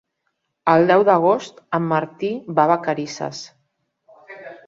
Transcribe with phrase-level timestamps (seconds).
[0.71, 3.45] El deu d'agost en Martí va a Vacarisses.